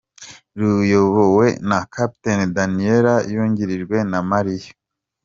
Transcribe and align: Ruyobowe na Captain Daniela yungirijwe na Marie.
Ruyobowe 0.59 1.47
na 1.69 1.79
Captain 1.93 2.39
Daniela 2.55 3.15
yungirijwe 3.33 3.97
na 4.11 4.19
Marie. 4.29 4.69